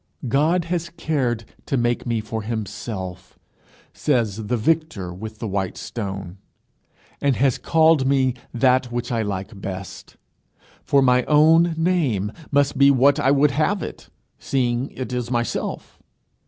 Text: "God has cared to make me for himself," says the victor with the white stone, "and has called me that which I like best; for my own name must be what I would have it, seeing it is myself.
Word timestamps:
"God 0.27 0.65
has 0.65 0.89
cared 0.89 1.45
to 1.67 1.77
make 1.77 2.07
me 2.07 2.21
for 2.21 2.41
himself," 2.41 3.37
says 3.93 4.47
the 4.47 4.57
victor 4.57 5.13
with 5.13 5.37
the 5.37 5.47
white 5.47 5.77
stone, 5.77 6.39
"and 7.21 7.35
has 7.35 7.59
called 7.59 8.07
me 8.07 8.33
that 8.51 8.91
which 8.91 9.11
I 9.11 9.21
like 9.21 9.61
best; 9.61 10.17
for 10.83 11.03
my 11.03 11.21
own 11.25 11.75
name 11.77 12.31
must 12.49 12.79
be 12.79 12.89
what 12.89 13.19
I 13.19 13.29
would 13.29 13.51
have 13.51 13.83
it, 13.83 14.09
seeing 14.39 14.89
it 14.89 15.13
is 15.13 15.29
myself. 15.29 15.99